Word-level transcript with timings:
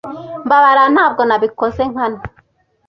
Mbabarira. 0.45 0.83
Ntabwo 0.95 1.21
nabikoze 1.25 1.81
nkana. 1.91 2.19